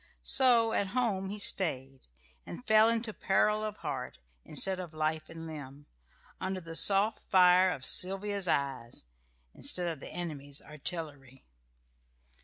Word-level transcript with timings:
So 0.23 0.73
at 0.73 0.87
home 0.97 1.29
he 1.29 1.37
stayed, 1.37 2.07
and 2.43 2.65
fell 2.65 2.89
into 2.89 3.13
peril 3.13 3.63
of 3.63 3.77
heart, 3.85 4.17
instead 4.43 4.79
of 4.79 4.95
life 4.95 5.29
and 5.29 5.45
limb, 5.45 5.85
under 6.39 6.59
the 6.59 6.75
soft 6.75 7.29
fire 7.29 7.69
of 7.69 7.85
Sylvia's 7.85 8.47
eyes, 8.47 9.05
instead 9.53 9.87
of 9.87 9.99
the 9.99 10.09
enemy's 10.09 10.59
artillery. 10.59 11.45